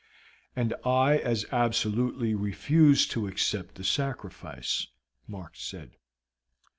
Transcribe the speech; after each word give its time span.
"And 0.55 0.73
I 0.83 1.19
as 1.19 1.45
absolutely 1.51 2.33
refuse 2.33 3.05
to 3.09 3.27
accept 3.27 3.75
the 3.75 3.83
sacrifice," 3.83 4.87
Mark 5.27 5.55
said. 5.55 5.91